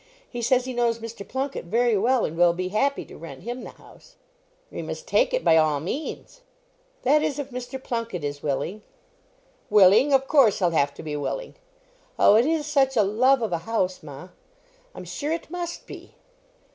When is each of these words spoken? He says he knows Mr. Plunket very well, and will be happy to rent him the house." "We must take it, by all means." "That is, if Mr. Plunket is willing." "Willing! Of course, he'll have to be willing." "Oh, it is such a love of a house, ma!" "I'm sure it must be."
He 0.27 0.41
says 0.41 0.65
he 0.65 0.73
knows 0.73 0.97
Mr. 0.97 1.23
Plunket 1.27 1.65
very 1.65 1.95
well, 1.95 2.25
and 2.25 2.35
will 2.35 2.53
be 2.53 2.69
happy 2.69 3.05
to 3.05 3.15
rent 3.19 3.43
him 3.43 3.61
the 3.63 3.69
house." 3.69 4.15
"We 4.71 4.81
must 4.81 5.07
take 5.07 5.31
it, 5.31 5.43
by 5.43 5.57
all 5.57 5.79
means." 5.79 6.41
"That 7.03 7.21
is, 7.21 7.37
if 7.37 7.51
Mr. 7.51 7.77
Plunket 7.83 8.23
is 8.23 8.41
willing." 8.41 8.81
"Willing! 9.69 10.11
Of 10.11 10.27
course, 10.27 10.57
he'll 10.57 10.71
have 10.71 10.95
to 10.95 11.03
be 11.03 11.15
willing." 11.15 11.53
"Oh, 12.17 12.33
it 12.33 12.47
is 12.47 12.65
such 12.65 12.97
a 12.97 13.03
love 13.03 13.43
of 13.43 13.53
a 13.53 13.59
house, 13.69 14.01
ma!" 14.01 14.29
"I'm 14.95 15.05
sure 15.05 15.33
it 15.33 15.51
must 15.51 15.85
be." 15.85 16.15